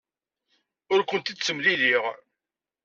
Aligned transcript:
Ur 0.93 1.01
ken-id-ttemliliɣ. 1.03 2.03